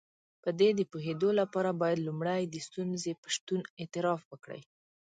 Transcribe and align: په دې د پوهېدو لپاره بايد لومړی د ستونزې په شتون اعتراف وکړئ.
په 0.43 0.49
دې 0.59 0.69
د 0.75 0.81
پوهېدو 0.91 1.29
لپاره 1.39 1.77
بايد 1.81 1.99
لومړی 2.07 2.41
د 2.47 2.55
ستونزې 2.67 3.11
په 3.21 3.27
شتون 3.35 3.61
اعتراف 3.81 4.21
وکړئ. 4.27 4.61